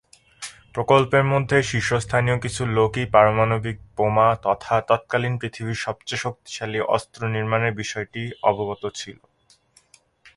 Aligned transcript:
প্রকল্পের 0.73 1.23
মধ্যে 1.23 1.57
শীর্ষস্থানীয় 1.61 2.37
কিছু 2.39 2.61
লোকই 2.77 3.05
পারমাণবিক 3.13 3.77
বোমা 3.95 4.27
তথা 4.43 4.75
তৎকালীন 4.89 5.33
পৃথিবীর 5.37 5.83
সবচেয়ে 5.85 6.23
শক্তিশালী 6.25 6.79
অস্ত্র 6.95 7.21
নির্মাণের 7.27 7.73
বিষয়টি 7.73 8.21
অবগত 8.43 8.83
ছিল। 8.95 9.17